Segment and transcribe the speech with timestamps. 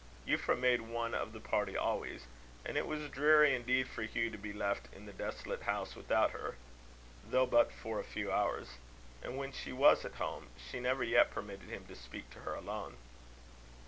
[0.25, 2.25] Euphra made one of the party always;
[2.65, 6.31] and it was dreary indeed for Hugh to be left in the desolate house without
[6.31, 6.55] her,
[7.29, 8.77] though but for a few hours.
[9.21, 12.55] And when she was at home, she never yet permitted him to speak to her
[12.55, 12.97] alone.